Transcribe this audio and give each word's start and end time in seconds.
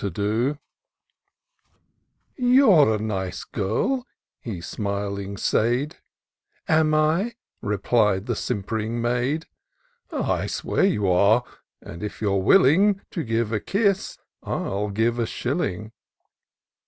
i 0.01 0.01
36 0.09 0.15
TOUR 0.15 0.25
OF 0.25 0.35
DOCTOR 0.35 0.45
SYNTAX" 0.47 1.77
You're 2.37 2.95
a 2.95 2.97
nice 2.97 3.43
girl," 3.43 4.07
he 4.39 4.59
smiling 4.59 5.37
said;" 5.37 5.97
Am 6.67 6.95
I?" 6.95 7.35
replied 7.61 8.25
the 8.25 8.35
simp'ring 8.35 8.99
maid." 8.99 9.45
I 10.11 10.47
swear 10.47 10.85
you 10.85 11.07
are, 11.07 11.43
and 11.83 12.01
if 12.01 12.19
you're 12.19 12.41
willing 12.41 13.01
To 13.11 13.21
give 13.21 13.51
a 13.51 13.59
kiss, 13.59 14.17
I'll 14.41 14.89
give 14.89 15.19
a 15.19 15.27
shilling." 15.27 15.91